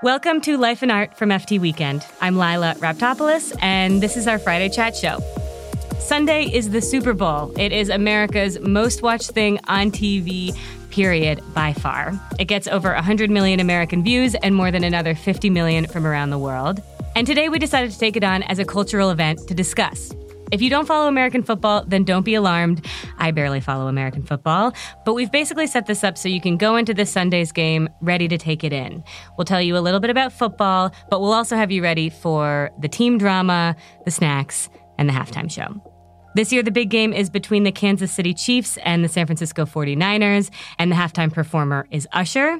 [0.00, 2.06] Welcome to Life and Art from FT Weekend.
[2.20, 5.18] I'm Lilah Raptopoulos, and this is our Friday chat show.
[5.98, 7.52] Sunday is the Super Bowl.
[7.58, 10.56] It is America's most watched thing on TV,
[10.90, 12.12] period, by far.
[12.38, 16.30] It gets over 100 million American views and more than another 50 million from around
[16.30, 16.80] the world.
[17.16, 20.12] And today we decided to take it on as a cultural event to discuss.
[20.50, 22.86] If you don't follow American football, then don't be alarmed.
[23.18, 24.72] I barely follow American football,
[25.04, 28.28] but we've basically set this up so you can go into this Sunday's game ready
[28.28, 29.04] to take it in.
[29.36, 32.70] We'll tell you a little bit about football, but we'll also have you ready for
[32.80, 35.82] the team drama, the snacks, and the halftime show.
[36.34, 39.66] This year, the big game is between the Kansas City Chiefs and the San Francisco
[39.66, 42.58] 49ers, and the halftime performer is Usher.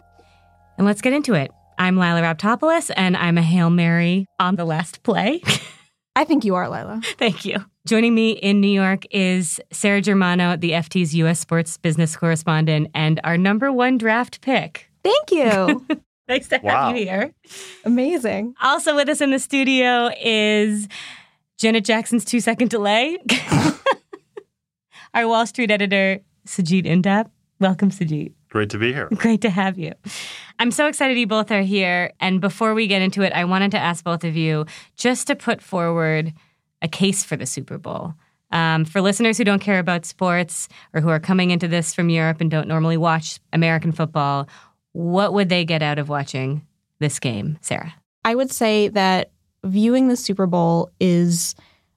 [0.76, 1.50] And let's get into it.
[1.78, 5.42] I'm Lilah Raptopoulos, and I'm a Hail Mary on the last play.
[6.16, 7.04] I think you are, Lilah.
[7.16, 7.64] Thank you.
[7.88, 11.40] Joining me in New York is Sara Germano, the FT's U.S.
[11.40, 14.90] sports business correspondent and our number one draft pick.
[15.02, 15.86] Thank you.
[16.28, 16.88] nice to Wow.
[16.88, 17.32] have you here.
[17.86, 18.52] Amazing.
[18.60, 20.86] Also with us in the studio is
[21.56, 23.16] Janet Jackson's two second delay,
[25.14, 27.30] our Wall Street editor, Sujeet Indap.
[27.58, 28.34] Welcome, Sajid.
[28.50, 29.08] Great to be here.
[29.14, 29.94] Great to have you.
[30.58, 32.12] I'm so excited you both are here.
[32.20, 35.34] And before we get into it, I wanted to ask both of you just to
[35.34, 36.34] put forward
[36.82, 38.14] a case for the Super Bowl.
[38.50, 42.08] Um, for listeners who don't care about sports or who are coming into this from
[42.08, 44.48] Europe and don't normally watch American football,
[44.92, 46.66] what would they get out of watching
[46.98, 47.94] this game, Sara?
[48.24, 49.30] I would say that
[49.64, 51.54] viewing the Super Bowl is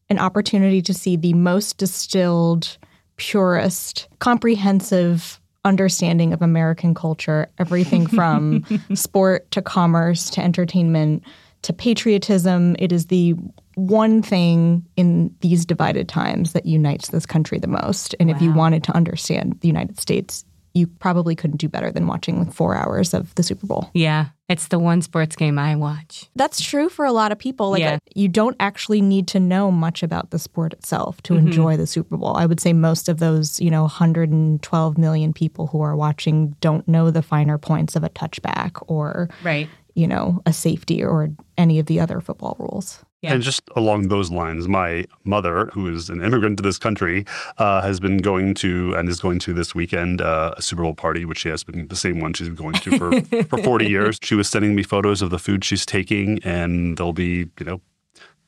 [0.09, 2.77] an opportunity to see the most distilled,
[3.15, 11.23] purest, comprehensive understanding of American culture, everything from sport to commerce to entertainment
[11.61, 12.75] to patriotism.
[12.79, 13.35] It is the
[13.75, 18.15] one thing in these divided times that unites this country the most.
[18.19, 20.43] And if you wanted to understand the United States,
[20.73, 23.89] you probably couldn't do better than watching like four hours of the Super Bowl.
[23.93, 26.29] Yeah, it's the one sports game I watch.
[26.37, 27.71] That's true for a lot of people.
[27.71, 27.97] Like Yeah.
[28.15, 31.47] you don't actually need to know much about the sport itself to Mm-hmm.
[31.47, 32.37] enjoy the Super Bowl.
[32.37, 36.87] I would say most of those, you know, 112 million people who are watching don't
[36.87, 39.67] know the finer points of a touchback or, Right.
[39.93, 43.03] you know, a safety or any of the other football rules.
[43.21, 43.33] Yeah.
[43.33, 47.25] And just along those lines, my mother, who is an immigrant to this country,
[47.59, 50.95] uh, has been going to and is going to this weekend uh, a Super Bowl
[50.95, 53.85] party, which she has been the same one she's been going to for, for 40
[53.89, 54.17] years.
[54.23, 57.81] She was sending me photos of the food she's taking, and there'll be, you know,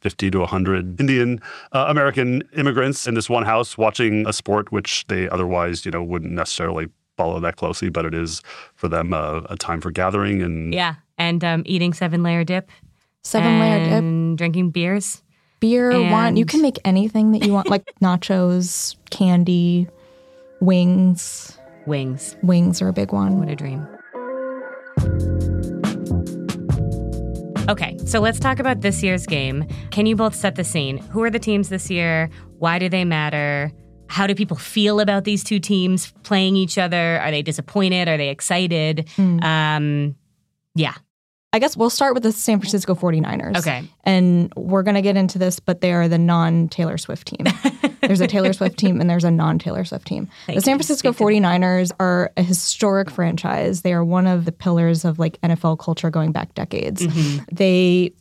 [0.01, 1.39] 50 to 100 Indian
[1.71, 6.03] uh, American immigrants in this one house watching a sport which they otherwise, you know,
[6.03, 8.41] wouldn't necessarily follow that closely, but it is
[8.75, 10.95] for them uh, a time for gathering and Yeah.
[11.19, 12.71] And um, eating seven layer dip.
[13.23, 15.21] Seven layer dip, drinking beers.
[15.59, 16.35] beer, wine.
[16.35, 19.87] You can make anything that you want, like nachos, candy,
[20.59, 21.57] wings.
[21.85, 22.35] Wings.
[22.43, 23.39] Wings are a big one.
[23.39, 23.87] What a dream.
[27.69, 29.65] Okay, so let's talk about this year's game.
[29.91, 30.97] Can you both set the scene?
[30.97, 32.29] Who are the teams this year?
[32.59, 33.71] Why do they matter?
[34.09, 37.19] How do people feel about these two teams playing each other?
[37.21, 38.09] Are they disappointed?
[38.09, 39.09] Are they excited?
[39.17, 40.15] Um,
[40.75, 40.95] yeah.
[41.53, 43.57] I guess we'll start with the San Francisco 49ers.
[43.57, 43.87] Okay.
[44.03, 47.45] And we're going to get into this, but they are the non Taylor Swift team.
[48.01, 50.27] there's a Taylor Swift team and there's a non Taylor Swift team.
[50.47, 50.77] Thank the San.
[50.77, 53.83] Francisco Speak to 49ers are a historic franchise.
[53.83, 57.03] They are one of the pillars of like NFL culture going back decades.
[57.03, 57.43] Mm-hmm.
[57.55, 58.13] They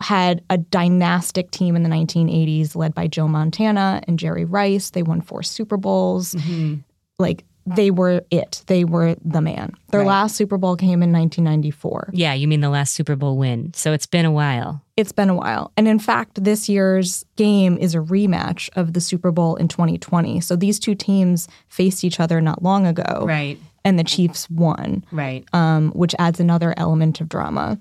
[0.00, 4.90] had a dynastic team in the 1980s led by Joe Montana and Jerry Rice.
[4.90, 6.34] They won four Super Bowls.
[6.34, 6.76] Mm-hmm.
[7.18, 7.44] Like
[7.76, 8.62] they were it.
[8.66, 9.74] They were the man.
[9.90, 10.06] Their Right.
[10.08, 12.10] last Super Bowl came in 1994.
[12.12, 13.72] Yeah, you mean the last Super Bowl win.
[13.74, 14.82] So it's been a while.
[14.96, 15.72] It's been a while.
[15.76, 20.40] And in fact, this year's game is a rematch of the Super Bowl in 2020.
[20.40, 23.24] So these two teams faced each other not long ago.
[23.26, 25.44] Right, And the Chiefs won, right.
[25.52, 27.78] um, which adds another element of drama.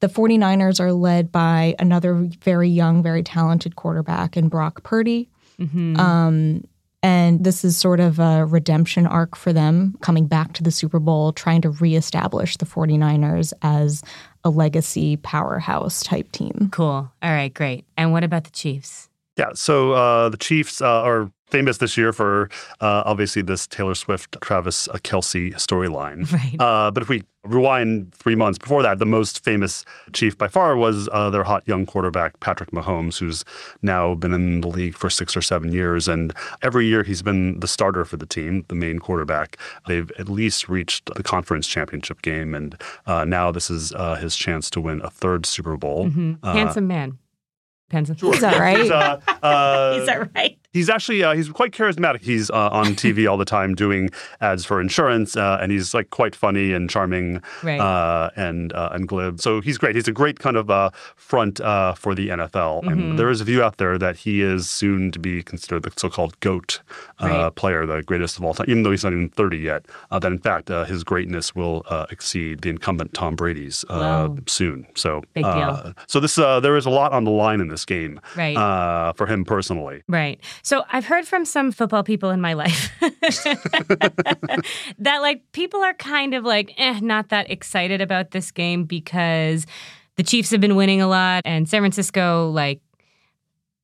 [0.00, 5.30] The 49ers are led by another very young, very talented quarterback in Brock Purdy.
[5.58, 5.98] Mm-hmm.
[5.98, 6.64] Um,
[7.06, 10.98] and this is sort of a redemption arc for them coming back to the Super
[10.98, 14.02] Bowl, trying to reestablish the 49ers as
[14.42, 16.68] a legacy powerhouse type team.
[16.72, 17.08] Cool.
[17.22, 17.84] All right, great.
[17.96, 19.08] And what about the Chiefs?
[19.36, 22.48] Yeah, so uh, the Chiefs uh, are famous this year for
[22.80, 26.26] uh, obviously this Taylor Swift, Travis Kelce storyline.
[26.36, 26.56] Right.
[26.60, 30.76] Uh, but if we rewind three months before that, the most famous Chief by far
[30.76, 33.44] was uh, their hot young quarterback, Patrick Mahomes, who's
[33.80, 36.08] now been in the league for six or seven years.
[36.08, 39.56] And every year he's been the starter for the team, the main quarterback.
[39.86, 42.54] They've at least reached the conference championship game.
[42.54, 46.08] And uh, now this is uh, his chance to win a third Super Bowl.
[46.10, 46.38] Mhm.
[46.42, 47.18] Uh, Handsome man.
[47.92, 48.08] Is
[48.40, 48.78] that right?
[48.78, 50.55] He's, uh, uh, Is that right?
[50.76, 52.20] He's actually uh, he's quite charismatic.
[52.20, 54.10] He's uh, on TV all the time doing
[54.42, 57.80] ads for insurance, uh, and he's like quite funny and charming Right.
[57.80, 59.40] uh, and uh, and glib.
[59.40, 59.94] So he's great.
[59.96, 62.82] He's a great kind of uh, front uh, for the NFL.
[62.82, 62.92] Mhm.
[62.92, 65.92] And there is a view out there that he is soon to be considered the
[65.96, 66.80] so-called goat
[67.22, 67.54] uh, Right.
[67.54, 69.86] player, the greatest of all time, even though he's not even 30 yet.
[70.10, 73.96] Uh, that in fact uh, his greatness will uh, exceed the incumbent Tom Brady's uh,
[74.28, 74.36] Wow.
[74.46, 74.86] soon.
[74.94, 75.52] So Big deal.
[75.54, 78.56] uh, so this uh, there is a lot on the line in this game Right.
[78.56, 80.02] uh, for him personally.
[80.08, 80.38] Right.
[80.66, 82.90] So I've heard from some football people in my life
[84.98, 89.64] that like people are kind of like eh, not that excited about this game because
[90.16, 92.80] the Chiefs have been winning a lot and San Francisco like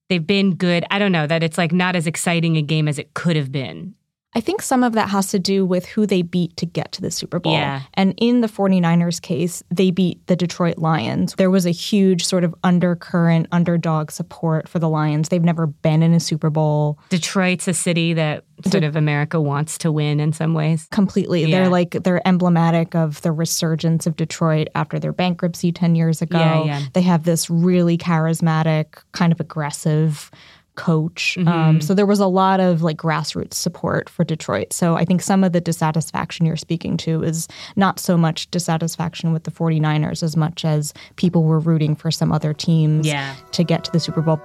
[0.08, 0.84] they've been good.
[0.90, 3.52] I don't know that it's like not as exciting a game as it could have
[3.52, 3.94] been.
[4.34, 7.02] I think some of that has to do with who they beat to get to
[7.02, 7.52] the Super Bowl.
[7.52, 7.82] Yeah.
[7.94, 11.34] And in the 49ers case, they beat the Detroit Lions.
[11.36, 15.28] There was a huge sort of undercurrent, underdog support for the Lions.
[15.28, 19.76] They've never been in a Super Bowl Detroit's a city that sort of America wants
[19.78, 20.86] to win in some ways.
[20.90, 21.44] completely.
[21.44, 21.62] Yeah.
[21.62, 26.38] They're like, they're emblematic of the resurgence of Detroit after their bankruptcy 10 years ago.
[26.38, 26.82] Yeah, yeah.
[26.94, 30.30] They have this really charismatic, kind of aggressive
[30.74, 31.36] coach.
[31.38, 31.48] Mm-hmm.
[31.48, 34.72] Um, so there was a lot of like grassroots support for Detroit.
[34.72, 37.46] So I think some of the dissatisfaction you're speaking to is
[37.76, 42.32] not so much dissatisfaction with the 49ers as much as people were rooting for some
[42.32, 43.34] other teams Yeah.
[43.52, 44.40] to get to the Super Bowl.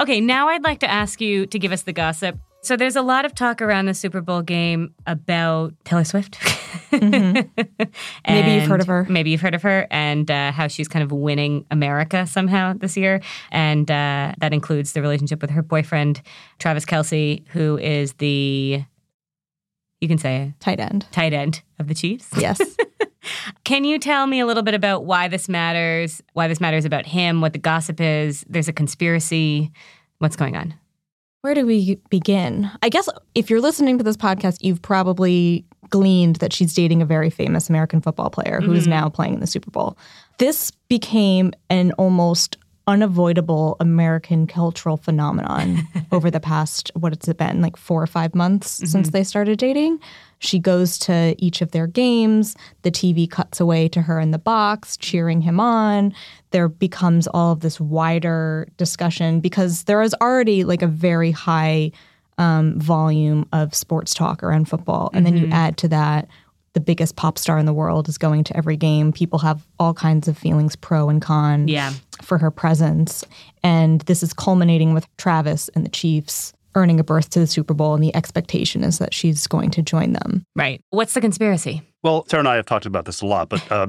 [0.00, 2.38] Okay, now I'd like to ask you to give us the gossip.
[2.62, 6.38] So there's a lot of talk around the Super Bowl game about Taylor Swift.
[6.92, 7.48] Maybe
[8.28, 9.06] you've heard of her.
[9.08, 12.98] Maybe you've heard of her and uh, how she's kind of winning America somehow this
[12.98, 13.22] year.
[13.50, 16.20] And uh, that includes the relationship with her boyfriend,
[16.58, 18.84] Travis Kelce, who is the,
[20.00, 21.06] you can say, Tight end.
[21.12, 22.28] tight end of the Chiefs.
[22.36, 22.60] Yes.
[23.64, 27.06] Can you tell me a little bit about why this matters, why this matters about
[27.06, 28.44] him, what the gossip is?
[28.48, 29.72] There's a conspiracy.
[30.18, 30.74] What's going on?
[31.42, 32.70] Where do we begin?
[32.82, 37.06] I guess if you're listening to this podcast, you've probably gleaned that she's dating a
[37.06, 38.90] very famous American football player who is mm-hmm.
[38.90, 39.96] now playing in the Super Bowl.
[40.38, 45.78] This became an almost unavoidable American cultural phenomenon
[46.12, 49.10] over the past, what has it been, like four or five months since mm-hmm.
[49.10, 49.98] they started dating.
[50.40, 52.56] She goes to each of their games.
[52.82, 56.12] The TV cuts away to her in the box, cheering him on.
[56.50, 61.92] There becomes all of this wider discussion because there is already like a very high
[62.38, 65.10] um, volume of sports talk around football.
[65.12, 66.26] And then you add to that
[66.72, 69.12] the biggest pop star in the world is going to every game.
[69.12, 71.92] People have all kinds of feelings, pro and con Yeah.
[72.22, 73.24] for her presence.
[73.62, 77.74] And this is culminating with Travis and the Chiefs earning a berth to the Super
[77.74, 77.94] Bowl.
[77.94, 80.44] And the expectation is that she's going to join them.
[80.54, 80.82] Right.
[80.90, 81.82] What's the conspiracy?
[82.02, 83.88] Well, Sara and I have talked about this a lot, but uh,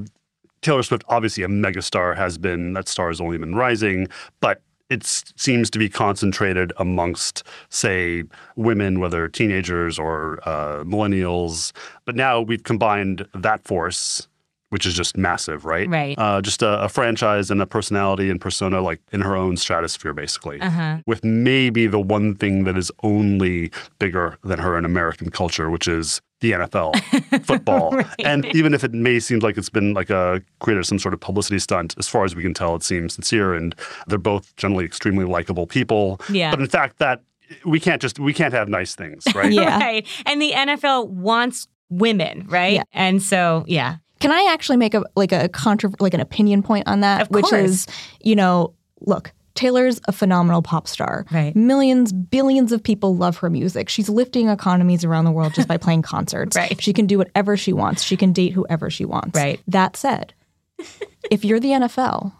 [0.61, 4.07] Taylor Swift, obviously a megastar, has been, that star has only been rising,
[4.39, 8.25] but it seems to be concentrated amongst, say,
[8.57, 11.71] women, whether teenagers or uh, millennials.
[12.03, 14.27] But now we've combined that force,
[14.71, 15.89] which is just massive, right?
[15.89, 16.17] Right.
[16.17, 20.13] Uh, just a, a franchise and a personality and persona, like in her own stratosphere,
[20.13, 20.61] basically.
[20.61, 20.99] Uh-huh.
[21.05, 25.89] With maybe the one thing that is only bigger than her in American culture, which
[25.89, 28.01] is the NFL, football.
[28.19, 31.19] And even if it may seem like it's been like a created some sort of
[31.19, 33.53] publicity stunt, as far as we can tell, it seems sincere.
[33.53, 33.75] And
[34.07, 36.21] they're both generally extremely likable people.
[36.29, 36.49] Yeah.
[36.49, 37.21] But in fact, that
[37.65, 39.51] we can't just we can't have nice things, right?
[39.61, 39.79] Yeah.
[39.79, 40.07] Right.
[40.25, 42.75] And the NFL wants women, right?
[42.75, 42.83] Yeah.
[42.93, 43.97] And so, yeah.
[44.21, 47.23] Can I actually make a like a contra- like an opinion point on that?
[47.23, 47.61] Of which course.
[47.61, 47.87] is,
[48.21, 51.25] you know, look, Taylor's a phenomenal pop star.
[51.31, 51.55] Right.
[51.55, 53.89] Millions, billions of people love her music.
[53.89, 56.55] She's lifting economies around the world just by playing concerts.
[56.55, 56.81] Right.
[56.81, 58.03] She can do whatever she wants.
[58.03, 59.35] She can date whoever she wants.
[59.35, 59.59] Right.
[59.67, 60.33] That said,
[61.31, 62.31] if you're the NFL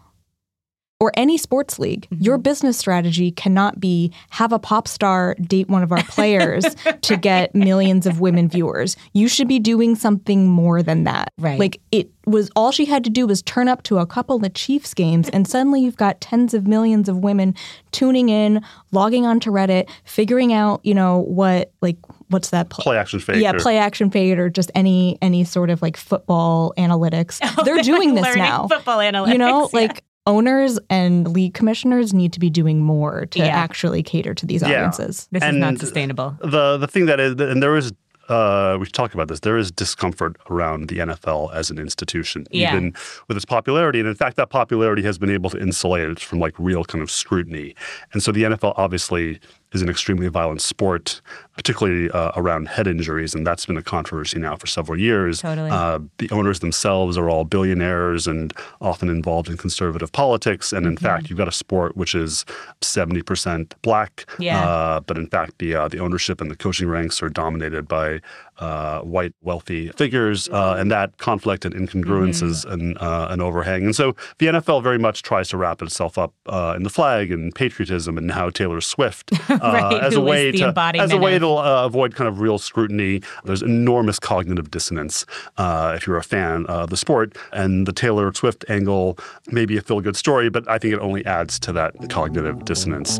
[1.02, 2.22] or any sports league, Mm-hmm.
[2.24, 6.64] your business strategy cannot be have a pop star date one of our players
[7.02, 8.96] to get millions of women viewers.
[9.12, 11.32] You should be doing something more than that.
[11.38, 11.58] Right.
[11.58, 14.54] Like it was all she had to do was turn up to a couple of
[14.54, 17.54] Chiefs games and suddenly you've got tens of millions of women
[17.90, 21.96] tuning in, logging onto Reddit, figuring out, you know, what like
[22.28, 23.42] what's that pl- Play action fade?
[23.42, 27.40] yeah, or- play action fade or just any any sort of like football analytics.
[27.64, 28.68] They're doing this now.
[28.68, 29.32] football analytics.
[29.32, 29.80] You know, yeah.
[29.80, 33.46] like owners and league commissioners need to be doing more to Yeah.
[33.46, 34.68] actually cater to these Yeah.
[34.68, 35.28] audiences.
[35.32, 36.36] This is not sustainable.
[36.40, 37.92] The the thing that is, and there is,
[38.28, 39.40] uh, we should talk about this.
[39.40, 42.70] There is discomfort around the NFL as an institution, Yeah.
[42.72, 42.94] even
[43.26, 43.98] with its popularity.
[43.98, 47.02] And in fact, that popularity has been able to insulate it from like real kind
[47.02, 47.74] of scrutiny.
[48.12, 49.40] And so the NFL obviously
[49.72, 51.20] is an extremely violent sport,
[51.56, 55.40] particularly uh, around head injuries, and that's been a controversy now for several years.
[55.40, 55.70] Totally.
[55.70, 60.72] Uh, the owners themselves are all billionaires and often involved in conservative politics.
[60.72, 61.04] And in Mm-hmm.
[61.04, 62.44] fact, you've got a sport which is
[62.82, 64.26] 70% black.
[64.38, 64.62] Yeah.
[64.68, 68.20] Uh, but in fact, the uh, the ownership and the coaching ranks are dominated by
[68.58, 73.84] uh, white wealthy figures, uh, and that conflict and incongruence is an, uh, an overhang.
[73.84, 77.32] And so the NFL very much tries to wrap itself up uh, in the flag
[77.32, 81.16] and patriotism, and now Taylor Swift uh, Right, as who a way to as a
[81.16, 83.22] way to uh, avoid kind of real scrutiny.
[83.44, 88.32] There's enormous cognitive dissonance uh, if you're a fan of the sport, and the Taylor
[88.32, 89.18] Swift angle
[89.48, 92.64] may be a feel good story, but I think it only adds to that cognitive
[92.64, 93.18] dissonance.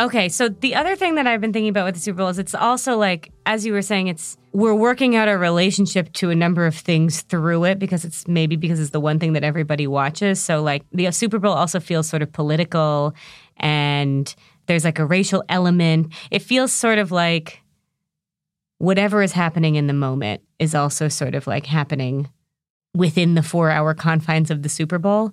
[0.00, 2.38] Okay, so the other thing that I've been thinking about with the Super Bowl is
[2.38, 6.34] it's also like, as you were saying, it's we're working out our relationship to a
[6.34, 9.86] number of things through it because it's maybe because it's the one thing that everybody
[9.86, 10.40] watches.
[10.40, 13.14] So like the Super Bowl also feels sort of political
[13.58, 14.34] and
[14.66, 16.14] there's like a racial element.
[16.30, 17.60] It feels sort of like
[18.78, 22.30] whatever is happening in the moment is also sort of like happening
[22.94, 25.32] within the four hour confines of the Super Bowl.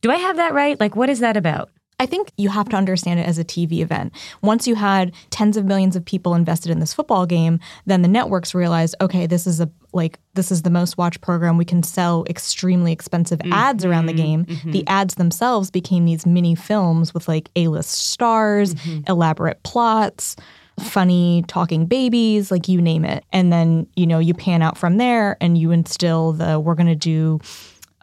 [0.00, 0.78] Do I have that right?
[0.80, 1.70] Like, what is that about?
[2.04, 4.12] I think you have to understand it as a TV event.
[4.42, 8.08] Once you had tens of millions of people invested in this football game, then the
[8.08, 11.56] networks realized, okay, this is a like this is the most watched program.
[11.56, 14.22] We can sell extremely expensive ads around the mm-hmm.
[14.22, 14.44] game.
[14.44, 14.72] Mm-hmm.
[14.72, 19.10] The ads themselves became these mini films with like A-list stars, mm-hmm.
[19.10, 20.36] elaborate plots,
[20.78, 23.24] funny talking babies, like you name it.
[23.32, 26.86] And then, you know, you pan out from there and you instill the we're going
[26.88, 27.40] to do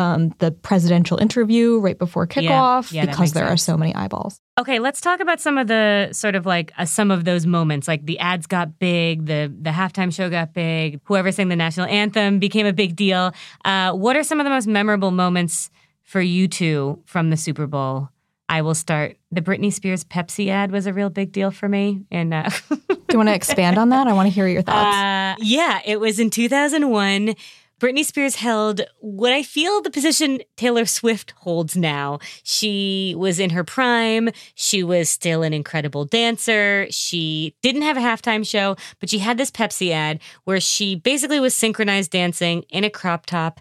[0.01, 3.61] um, the presidential interview right before kickoff Yeah, that because there sense.
[3.61, 4.39] are so many eyeballs.
[4.59, 7.87] Okay, let's talk about some of the sort of like uh, some of those moments.
[7.87, 11.87] Like the ads got big, the the halftime show got big, whoever sang the national
[11.87, 13.31] anthem became a big deal.
[13.63, 15.69] Uh, what are some of the most memorable moments
[16.03, 18.09] for you two from the Super Bowl?
[18.49, 19.15] I will start.
[19.31, 22.77] The Britney Spears Pepsi ad was a real big deal for me, and uh, Do
[23.11, 24.07] you want to expand on that?
[24.07, 24.97] I want to hear your thoughts.
[24.97, 27.33] Uh, yeah, it was in 2001.
[27.81, 32.19] Britney Spears held what I feel the position Taylor Swift holds now.
[32.43, 34.29] She was in her prime.
[34.53, 36.85] She was still an incredible dancer.
[36.91, 41.39] She didn't have a halftime show, but she had this Pepsi ad where she basically
[41.39, 43.59] was synchronized dancing in a crop top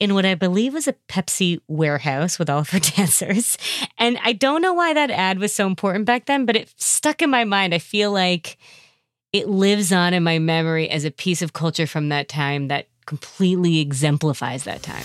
[0.00, 3.56] in what I believe was a Pepsi warehouse with all of her dancers.
[3.98, 7.22] And I don't know why that ad was so important back then, but it stuck
[7.22, 7.72] in my mind.
[7.72, 8.58] I feel like
[9.32, 12.88] it lives on in my memory as a piece of culture from that time that
[13.10, 15.04] completely exemplifies that time.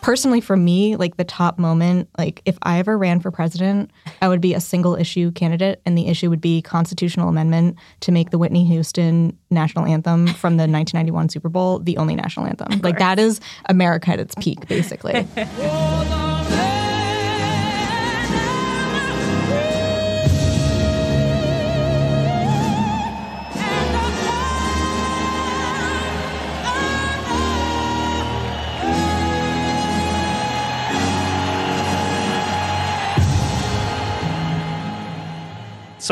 [0.00, 3.90] Personally, for me, like the top moment, like if I ever ran for president,
[4.22, 8.10] I would be a single issue candidate, and the issue would be constitutional amendment to
[8.10, 12.80] make the Whitney Houston national anthem from the 1991 Super Bowl the only national anthem.
[12.80, 15.26] Like that is America at its peak, basically.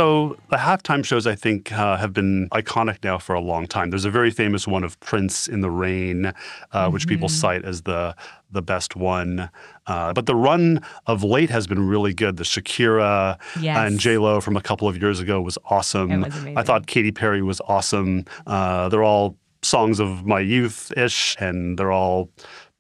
[0.01, 3.91] So the halftime shows, I think, uh, have been iconic now for a long time.
[3.91, 6.33] There's a very famous one of Prince in the Rain,
[6.73, 7.37] uh, which people Mm-hmm.
[7.37, 8.17] cite as the
[8.51, 9.51] the best one.
[9.87, 12.39] Uh, but the run of late has been really good.
[12.39, 13.77] The Shakira Yes.
[13.77, 16.23] and J Lo from a couple of years ago was awesome.
[16.23, 18.25] Was I thought Katy Perry was awesome.
[18.47, 22.31] Uh, they're all songs of my youth ish, and they're all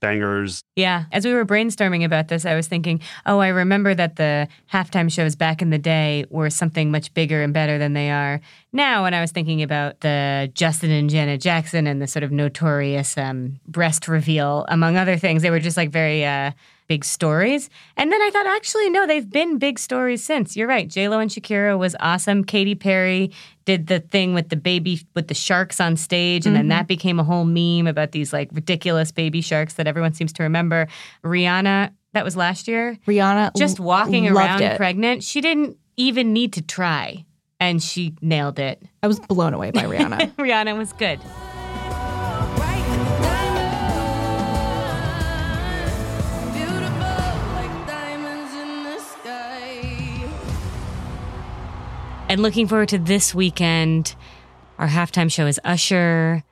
[0.00, 0.64] bangers.
[0.76, 1.04] Yeah.
[1.12, 5.10] As we were brainstorming about this, I was thinking, oh, I remember that the halftime
[5.12, 8.40] shows back in the day were something much bigger and better than they are
[8.72, 9.04] now.
[9.04, 13.16] And I was thinking about the Justin and Janet Jackson and the sort of notorious
[13.16, 15.42] um, breast reveal, among other things.
[15.42, 16.52] They were just like very uh,
[16.90, 17.70] big stories.
[17.96, 20.56] And then I thought, actually, no, they've been big stories since.
[20.56, 20.88] You're right.
[20.88, 22.42] J-Lo and Shakira was awesome.
[22.42, 23.30] Katy Perry
[23.64, 26.46] did the thing with the baby, with the sharks on stage.
[26.46, 26.70] And then mm-hmm.
[26.70, 30.42] that became a whole meme about these like ridiculous baby sharks that everyone seems to
[30.42, 30.88] remember.
[31.24, 34.76] Rihanna, that was last year, Rihanna just walking loved around it.
[34.76, 35.22] pregnant.
[35.22, 37.24] She didn't even need to try.
[37.60, 38.82] And she nailed it.
[39.00, 40.32] I was blown away by Rihanna.
[40.38, 41.20] Rihanna was good.
[52.30, 54.14] And looking forward to this weekend.
[54.78, 56.44] Our halftime show is Usher.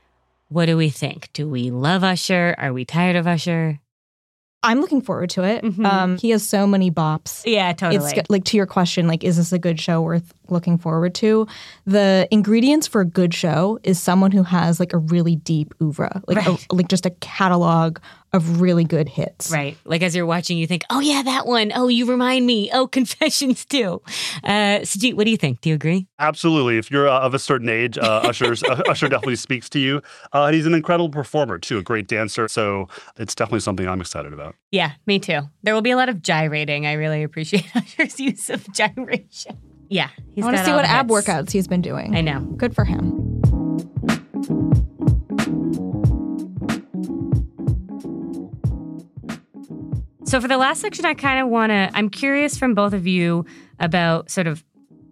[0.48, 1.30] What do we think?
[1.32, 2.56] Do we love Usher?
[2.58, 3.78] Are we tired of Usher?
[4.64, 5.62] I'm looking forward to it.
[5.62, 5.86] Mhm.
[5.86, 7.42] Um, he has so many bops.
[7.46, 8.04] Yeah, totally.
[8.12, 11.46] It's like to your question, like, is this a good show worth looking forward to?
[11.86, 16.22] The ingredients for a good show is someone who has like a really deep oeuvre,
[16.26, 16.66] like Right.
[16.68, 17.98] a, like just a catalog
[18.32, 19.50] of really good hits.
[19.50, 19.76] Right.
[19.84, 21.72] Like as you're watching, you think, oh, yeah, that one.
[21.74, 22.70] Oh, you remind me.
[22.72, 24.02] Oh, Confessions too.
[24.44, 25.60] Uh, Sujeet, what do you think?
[25.60, 26.06] Do you agree?
[26.18, 26.78] Absolutely.
[26.78, 30.02] If you're uh, of a certain age, uh, Usher's, uh, Usher definitely speaks to you.
[30.32, 32.48] Uh, and he's an incredible performer, too, a great dancer.
[32.48, 34.54] So it's definitely something I'm excited about.
[34.70, 35.40] Yeah, me too.
[35.62, 36.86] There will be a lot of gyrating.
[36.86, 39.58] I really appreciate Usher's use of gyration.
[39.88, 40.08] Yeah.
[40.34, 41.26] He's I want to see what the ab hits.
[41.26, 42.14] workouts he's been doing.
[42.14, 42.40] I know.
[42.40, 43.27] Good for him.
[50.28, 53.06] So for the last section, I kind of want to, I'm curious from both of
[53.06, 53.46] you
[53.80, 54.62] about sort of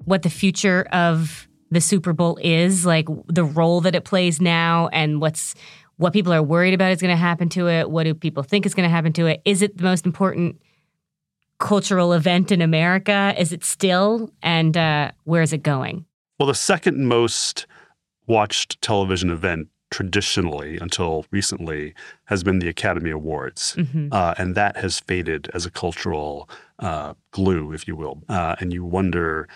[0.04, 4.88] what the future of the Super Bowl is, like the role that it plays now
[4.88, 5.54] and what's,
[5.96, 7.90] what people are worried about is going to happen to it.
[7.90, 9.40] What do people think is going to happen to it?
[9.46, 10.60] Is it the most important
[11.60, 13.34] cultural event in America?
[13.38, 14.30] Is it still?
[14.42, 16.04] And uh, where is it going?
[16.38, 17.66] Well, the second most
[18.26, 21.94] watched television event traditionally until recently
[22.26, 23.74] has been the Academy Awards.
[23.78, 24.08] Mhm.
[24.12, 28.22] Uh, and that has faded as a cultural uh, glue, if you will.
[28.28, 29.48] Uh, and you wonder,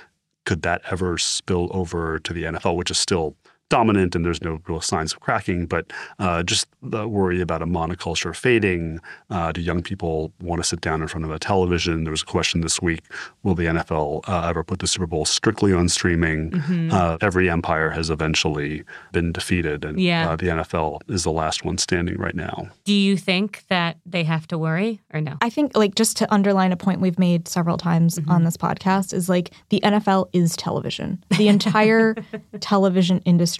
[0.46, 3.36] could that ever spill over to the NFL, which is still
[3.70, 7.66] dominant and there's no real signs of cracking, but uh, just the worry about a
[7.66, 9.00] monoculture fading.
[9.30, 12.04] Uh, do young people want to sit down in front of a television?
[12.04, 13.00] There was a question this week
[13.42, 16.50] will the NFL uh, ever put the Super Bowl strictly on streaming?
[16.50, 16.90] Mm-hmm.
[16.92, 20.30] Uh, every empire has eventually been defeated, and Yeah.
[20.30, 22.68] uh, the NFL is the last one standing right now.
[22.84, 25.36] Do you think that they have to worry or no?
[25.40, 29.14] I think, like, just to underline a point we've made several times on this podcast,
[29.14, 31.22] is like the NFL is television.
[31.38, 32.16] The entire
[32.60, 33.59] television industry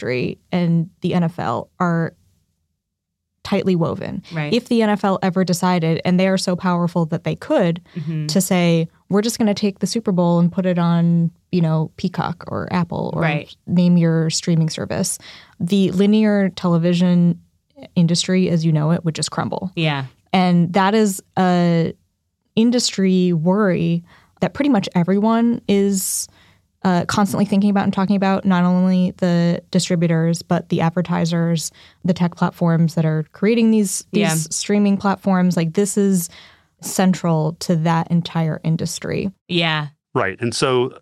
[0.53, 2.15] and the NFL are
[3.43, 4.23] tightly woven.
[4.33, 4.53] Right.
[4.53, 8.29] If the NFL ever decided, and they are so powerful that they could, Mhm.
[8.29, 11.61] to say, we're just going to take the Super Bowl and put it on, you
[11.63, 13.55] know, Peacock or Apple or Right.
[13.67, 15.19] name your streaming service,
[15.59, 17.41] the linear television
[17.97, 20.05] industry as you know it would just crumble Yeah.
[20.35, 21.95] and that is a
[22.55, 24.05] industry worry
[24.43, 26.29] that pretty much everyone is
[26.83, 31.71] uh, constantly thinking about and talking about not only the distributors but the advertisers
[32.05, 34.35] the tech platforms that are creating these these Yeah.
[34.35, 36.29] streaming platforms like this is
[36.81, 39.89] central to that entire industry Yeah.
[40.15, 40.41] Right.
[40.41, 40.99] And so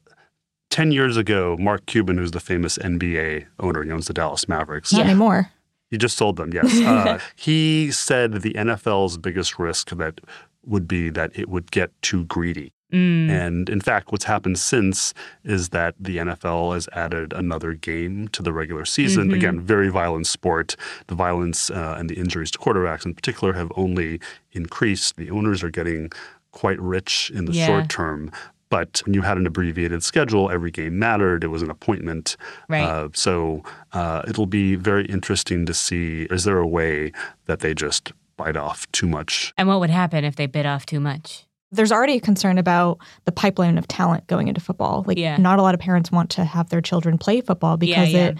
[0.70, 4.92] 10 years ago, Mark Cuban, who's the famous NBA owner, he owns the Dallas Mavericks.
[4.92, 5.50] not anymore
[5.90, 6.78] You just sold them, yes.
[6.84, 10.20] Uh, he said the NFL's biggest risk that
[10.66, 12.72] would be that it would get too greedy.
[12.92, 13.28] Mm.
[13.30, 15.12] And in fact, what's happened since
[15.44, 19.28] is that the NFL has added another game to the regular season.
[19.30, 19.34] Mhm.
[19.34, 20.74] Again, very violent sport.
[21.08, 24.20] The violence uh, and the injuries to quarterbacks in particular have only
[24.52, 25.16] increased.
[25.16, 26.10] The owners are getting
[26.52, 27.66] quite rich in the Yeah.
[27.66, 28.30] short term.
[28.70, 31.42] But when you had an abbreviated schedule, every game mattered.
[31.42, 32.36] It was an appointment.
[32.68, 32.82] Right.
[32.84, 37.12] Uh, so uh, it'll be very interesting to see is there a way
[37.46, 40.86] that they just bite off too much and what would happen if they bit off
[40.86, 41.44] too much?
[41.70, 45.04] There's already a concern about the pipeline of talent going into football.
[45.06, 45.36] Like, Yeah.
[45.36, 48.28] not a lot of parents want to have their children play football because yeah.
[48.28, 48.38] it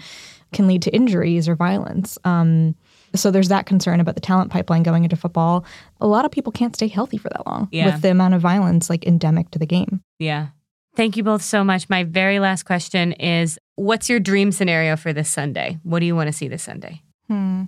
[0.51, 2.17] can lead to injuries or violence.
[2.23, 2.75] Um,
[3.15, 5.63] so there's that concern about the talent pipeline going into football.
[6.01, 7.85] A lot of people can't stay healthy for that long Yeah.
[7.93, 10.01] with the amount of violence like endemic to the game.
[10.17, 10.47] Yeah.
[10.95, 11.87] Thank you both so much.
[11.87, 15.77] My very last question is what's your dream scenario for this Sunday?
[15.83, 17.03] What do you want to see this Sunday?
[17.27, 17.63] Hmm.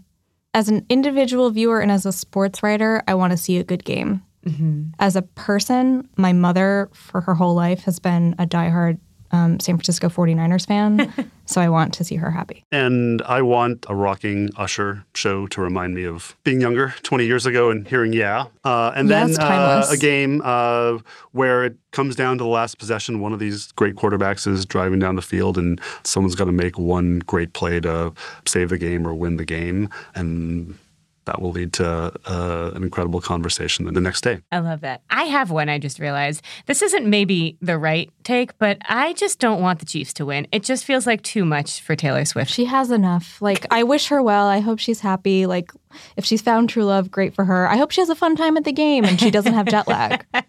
[0.54, 3.86] As an individual viewer and as a sports writer, I want to see a good
[3.86, 4.24] game.
[4.46, 4.92] Mm-hmm.
[5.00, 9.00] As a person, my mother for her whole life has been a diehard
[9.32, 11.32] um, San Francisco 49ers fan.
[11.46, 12.66] so I want to see her happy.
[12.72, 17.46] And I want a rocking Usher show to remind me of being younger 20 years
[17.46, 18.46] ago and hearing Yeah.
[18.64, 21.00] Uh, and Yeah, then uh, a game uh,
[21.32, 23.20] where it comes down to the last possession.
[23.20, 26.78] One of these great quarterbacks is driving down the field and someone's got to make
[26.78, 28.14] one great play to
[28.46, 29.90] save the game or win the game.
[30.16, 30.78] And
[31.26, 34.40] that will lead to uh, an incredible conversation the next day.
[34.52, 35.02] I love that.
[35.10, 36.42] I have one, I just realized.
[36.66, 40.48] This isn't maybe the right take, but I just don't want the Chiefs to win.
[40.52, 42.52] It just feels like too much for Taylor Swift.
[42.52, 43.42] She has enough.
[43.42, 44.48] Like, I wish her well.
[44.48, 45.46] I hope she's happy.
[45.46, 45.72] Like,
[46.18, 47.68] if she's found true love, great for her.
[47.68, 49.88] I hope she has a fun time at the game and she doesn't have jet
[49.88, 50.26] lag.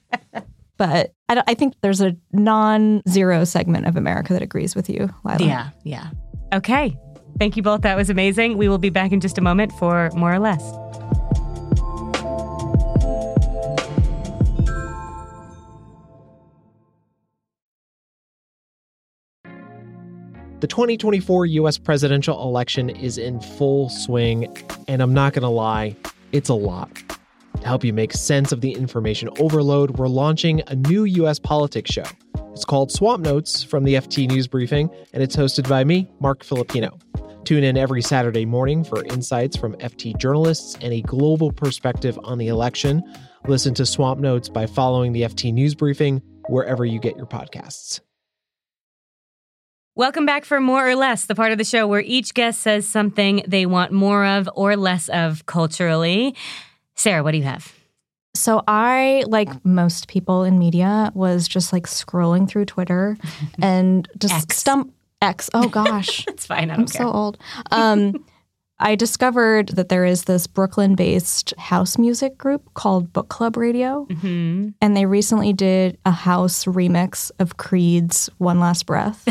[0.78, 4.88] But I, don't- I think there's a non zero segment of America that agrees with
[4.90, 5.38] you, Lilah.
[5.46, 6.10] Yeah, yeah.
[6.52, 6.96] Okay.
[7.38, 7.82] Thank you both.
[7.82, 8.56] That was amazing.
[8.56, 10.62] We will be back in just a moment for more or less.
[20.62, 25.96] The 2024 US presidential election is in full swing, and I'm not going to lie,
[26.30, 26.94] it's a lot.
[27.60, 31.90] To help you make sense of the information overload, we're launching a new US politics
[31.90, 32.04] show.
[32.52, 36.44] It's called Swamp Notes from the FT News Briefing, and it's hosted by me, Marc
[36.44, 36.96] Filippino.
[37.52, 42.38] Tune in every Saturday morning for insights from FT journalists and a global perspective on
[42.38, 43.02] the election.
[43.46, 48.00] Listen to Swamp Notes by following the FT News Briefing wherever you get your podcasts.
[49.94, 52.88] Welcome back for More or Less, the part of the show where each guest says
[52.88, 56.34] something they want more of or less of culturally.
[56.94, 57.70] Sara, what do you have?
[58.34, 63.18] So I, like most people in media, was just like scrolling through Twitter
[63.60, 64.56] and just X.
[64.56, 65.48] stump X.
[65.54, 66.26] Oh gosh.
[66.28, 66.70] It's fine.
[66.70, 66.86] I care.
[66.88, 67.38] so old.
[67.70, 68.24] Um,
[68.78, 74.06] I discovered that there is this Brooklyn based house music group called Book Club Radio.
[74.20, 79.22] hmm And they recently did a house remix of Creed's One Last Breath.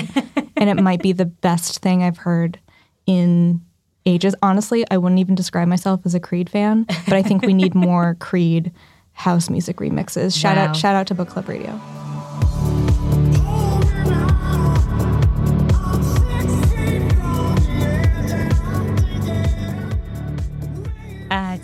[0.56, 2.60] and it might be the best thing I've heard
[3.06, 3.60] in
[4.06, 4.36] ages.
[4.42, 7.76] Honestly, I wouldn't even describe myself as a Creed fan, but I think we need
[7.76, 8.72] more Creed
[9.12, 10.40] house music remixes.
[10.40, 10.68] Shout Wow.
[10.70, 11.78] out shout out to Book Club Radio.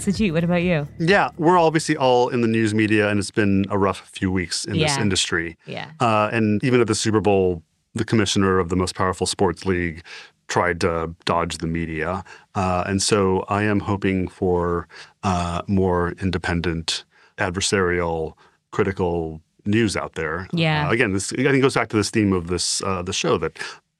[0.07, 0.87] Sujeet, what about you?
[0.99, 4.63] Yeah, we're obviously all in the news media, and it's been a rough few weeks
[4.63, 5.57] in this industry.
[5.65, 5.91] Yeah.
[5.99, 7.61] Uh, and even at the Super Bowl,
[7.93, 10.01] the commissioner of the most powerful sports league
[10.47, 12.23] tried to dodge the media.
[12.55, 14.87] Uh, and so I am hoping for
[15.23, 17.03] uh, more independent,
[17.37, 18.33] adversarial,
[18.71, 20.47] critical news out there.
[20.53, 20.87] Yeah.
[20.87, 23.37] Uh, again, this I think goes back to this theme of this uh, the show
[23.39, 23.59] that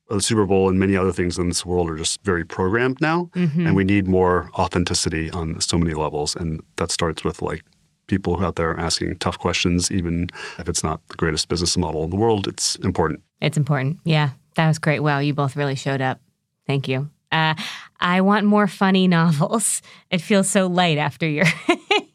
[0.10, 3.30] the Super Bowl and many other things in this world are just very programmed now,
[3.36, 3.68] Mm-hmm.
[3.68, 6.36] and we need more authenticity on so many levels.
[6.36, 7.64] And that starts with like
[8.08, 12.10] people out there asking tough questions, even if it's not the greatest business model in
[12.10, 12.48] the world.
[12.48, 13.22] It's important.
[13.42, 14.00] It's important.
[14.06, 15.02] Yeah, that was great.
[15.02, 16.20] Wow, you both really showed up.
[16.66, 17.10] Thank you.
[17.32, 17.56] Uh,
[18.00, 19.82] I want more funny novels.
[20.10, 21.46] It feels so light after your.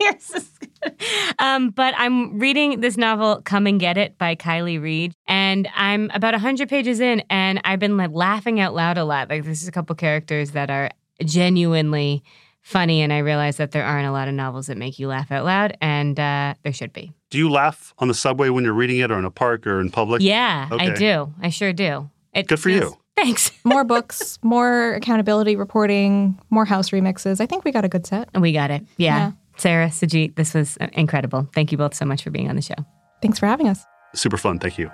[0.85, 1.35] yours is good.
[1.39, 6.11] um, but I'm reading this novel, Come and Get It by Kiley Reid, and I'm
[6.15, 9.29] about 100 pages in, and I've been like laughing out loud a lot.
[9.31, 10.91] Like, there's a couple characters that are
[11.25, 12.23] genuinely
[12.61, 15.31] funny, and I realize that there aren't a lot of novels that make you laugh
[15.33, 17.13] out loud, and uh, there should be.
[17.31, 19.81] Do you laugh on the subway when you're reading it, or in a park, or
[19.81, 20.23] in public?
[20.23, 21.33] Yeah, I do.
[21.41, 22.09] I sure do.
[22.33, 22.99] It Good for feels- you.
[23.17, 23.51] Thanks.
[23.65, 27.41] More books, more accountability reporting, more house remixes.
[27.43, 28.29] I think we got a good set.
[28.35, 28.85] We got it.
[28.97, 29.17] Yeah.
[29.19, 29.33] Yeah.
[29.63, 31.49] Sara, Sujeet, this was uh, incredible.
[31.55, 32.75] Thank you both so much for being on the show.
[33.23, 33.87] Thanks for having us.
[34.13, 34.59] Super fun.
[34.59, 34.91] Thank you.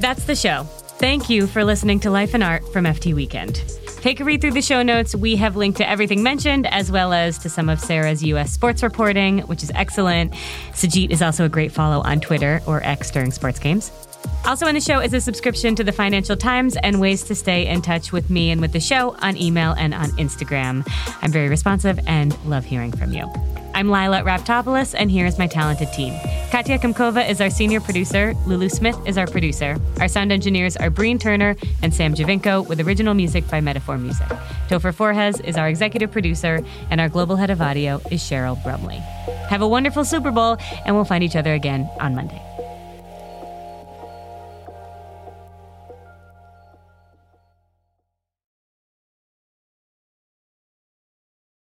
[0.00, 0.64] That's the show.
[0.98, 3.62] Thank you for listening to Life and Art from FT Weekend.
[4.02, 5.14] Take a read through the show notes.
[5.14, 8.50] We have linked to everything mentioned, as well as to some of Sara's U.S.
[8.50, 10.32] sports reporting, which is excellent.
[10.72, 13.92] Sujeet is also a great follow on Twitter or X during sports games.
[14.44, 17.68] Also in the show is a subscription to the Financial Times and ways to stay
[17.68, 20.84] in touch with me and with the show on email and on Instagram.
[21.22, 23.30] I'm very responsive and love hearing from you.
[23.82, 26.14] I'm Lilah Raptopoulos, and here's my talented team.
[26.52, 28.32] Katya Kamkova is our senior producer.
[28.46, 29.76] Lulu Smith is our producer.
[29.98, 34.28] Our sound engineers are Breen Turner and Sam Giovinco, with original music by Metaphor Music.
[34.68, 38.98] Topher Forhecz is our executive producer, and our global head of audio is Cheryl Brumley.
[39.48, 42.40] Have a wonderful Super Bowl, and we'll find each other again on Monday.